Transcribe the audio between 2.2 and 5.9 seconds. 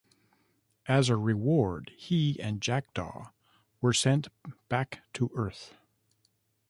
and Jackdaw were sent back to Earth.